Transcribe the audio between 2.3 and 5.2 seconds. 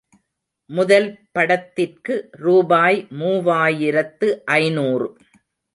ரூபாய் மூவாயிரத்து ஐநூறு.